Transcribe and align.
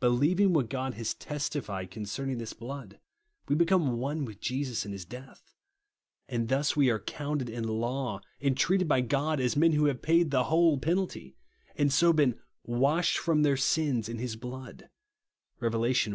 Belie 0.00 0.10
nng 0.10 0.10
THE 0.10 0.10
BLOOD 0.10 0.10
OF 0.10 0.18
SPrLlNKLINO. 0.18 0.38
5? 0.40 0.54
what 0.56 0.68
God 0.68 0.94
lias 0.96 1.14
testified 1.14 1.90
concerning 1.92 2.38
this 2.38 2.52
blood, 2.54 2.98
we 3.46 3.54
become 3.54 3.98
one 4.00 4.24
with 4.24 4.40
Jesus 4.40 4.84
in 4.84 4.90
his 4.90 5.04
death; 5.04 5.54
and 6.28 6.48
thus 6.48 6.72
v/e 6.72 6.90
are 6.90 6.98
counted 6.98 7.48
in 7.48 7.62
law, 7.62 8.20
and 8.40 8.56
treated 8.56 8.88
by 8.88 9.00
God, 9.00 9.38
as 9.38 9.56
men 9.56 9.70
who 9.74 9.84
have 9.84 10.02
paid 10.02 10.32
the 10.32 10.42
whole 10.50 10.76
penalty, 10.76 11.36
and 11.76 11.92
so 11.92 12.12
been" 12.12 12.40
washed 12.64 13.18
from 13.18 13.42
their 13.44 13.56
sins 13.56 14.08
in 14.08 14.18
his 14.18 14.34
blood" 14.34 14.88
(Rev. 15.60 15.76
i. 15.76 15.92
5). 15.92 16.14